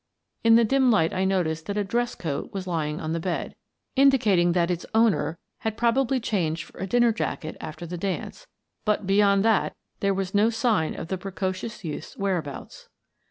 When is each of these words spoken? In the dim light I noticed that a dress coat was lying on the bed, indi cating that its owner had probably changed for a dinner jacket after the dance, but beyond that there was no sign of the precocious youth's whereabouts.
In 0.43 0.55
the 0.55 0.63
dim 0.65 0.89
light 0.89 1.13
I 1.13 1.25
noticed 1.25 1.67
that 1.67 1.77
a 1.77 1.83
dress 1.83 2.15
coat 2.15 2.51
was 2.53 2.65
lying 2.65 2.99
on 2.99 3.11
the 3.11 3.19
bed, 3.19 3.53
indi 3.95 4.17
cating 4.17 4.53
that 4.53 4.71
its 4.71 4.83
owner 4.95 5.37
had 5.59 5.77
probably 5.77 6.19
changed 6.19 6.63
for 6.63 6.79
a 6.79 6.87
dinner 6.87 7.11
jacket 7.13 7.55
after 7.61 7.85
the 7.85 7.99
dance, 7.99 8.47
but 8.83 9.05
beyond 9.05 9.45
that 9.45 9.75
there 9.99 10.15
was 10.15 10.33
no 10.33 10.49
sign 10.49 10.95
of 10.95 11.09
the 11.09 11.19
precocious 11.19 11.83
youth's 11.83 12.17
whereabouts. 12.17 12.89